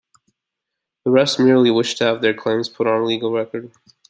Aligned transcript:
The 1.05 1.11
rest 1.11 1.39
merely 1.39 1.69
wished 1.69 1.99
to 1.99 2.05
have 2.05 2.23
their 2.23 2.33
claims 2.33 2.69
put 2.69 2.87
on 2.87 3.01
the 3.01 3.07
legal 3.07 3.31
record. 3.31 3.69